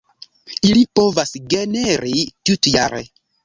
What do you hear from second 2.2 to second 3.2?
tutjare.